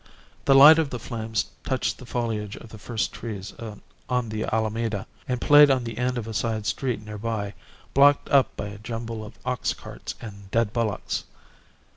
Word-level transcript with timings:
The 0.45 0.55
light 0.55 0.79
of 0.79 0.89
the 0.89 0.97
flames 0.97 1.45
touched 1.63 1.99
the 1.99 2.07
foliage 2.07 2.57
of 2.57 2.69
the 2.69 2.79
first 2.79 3.13
trees 3.13 3.53
on 4.09 4.29
the 4.29 4.45
Alameda, 4.51 5.05
and 5.27 5.39
played 5.39 5.69
on 5.69 5.83
the 5.83 5.99
end 5.99 6.17
of 6.17 6.27
a 6.27 6.33
side 6.33 6.65
street 6.65 7.05
near 7.05 7.19
by, 7.19 7.53
blocked 7.93 8.27
up 8.29 8.55
by 8.57 8.69
a 8.69 8.79
jumble 8.79 9.23
of 9.23 9.37
ox 9.45 9.75
carts 9.75 10.15
and 10.19 10.49
dead 10.49 10.73
bullocks. 10.73 11.25